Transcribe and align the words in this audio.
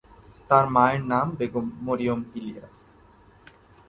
তার 0.49 0.65
মায়ের 0.75 1.01
নাম 1.11 1.27
বেগম 1.37 1.65
মরিয়ম 1.85 2.21
ইলিয়াস। 2.39 2.77